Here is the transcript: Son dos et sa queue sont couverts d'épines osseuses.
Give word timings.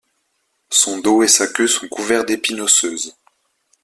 Son 0.71 0.97
dos 0.99 1.21
et 1.21 1.27
sa 1.27 1.45
queue 1.45 1.67
sont 1.67 1.87
couverts 1.87 2.25
d'épines 2.25 2.61
osseuses. 2.61 3.15